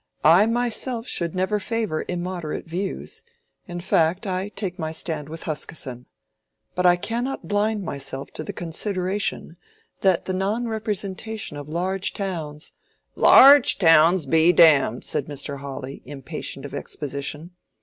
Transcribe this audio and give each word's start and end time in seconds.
"I 0.25 0.47
myself 0.47 1.05
should 1.07 1.35
never 1.35 1.59
favor 1.59 2.05
immoderate 2.07 2.65
views—in 2.65 3.81
fact 3.81 4.25
I 4.25 4.49
take 4.49 4.79
my 4.79 4.91
stand 4.91 5.29
with 5.29 5.43
Huskisson—but 5.43 6.85
I 6.87 6.95
cannot 6.95 7.47
blind 7.47 7.83
myself 7.83 8.31
to 8.31 8.43
the 8.43 8.51
consideration 8.51 9.57
that 9.99 10.25
the 10.25 10.33
non 10.33 10.67
representation 10.67 11.55
of 11.55 11.69
large 11.69 12.13
towns—" 12.13 12.73
"Large 13.15 13.77
towns 13.77 14.25
be 14.25 14.51
damned!" 14.51 15.03
said 15.05 15.27
Mr. 15.27 15.59
Hawley, 15.59 16.01
impatient 16.05 16.65
of 16.65 16.73
exposition. 16.73 17.51